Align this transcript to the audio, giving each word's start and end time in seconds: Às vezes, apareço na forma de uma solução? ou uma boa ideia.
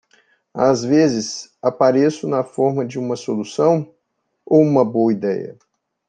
Às 0.55 0.83
vezes, 0.83 1.55
apareço 1.61 2.27
na 2.27 2.43
forma 2.43 2.83
de 2.83 2.97
uma 2.97 3.15
solução? 3.15 3.93
ou 4.43 4.59
uma 4.59 4.83
boa 4.83 5.11
ideia. 5.13 5.55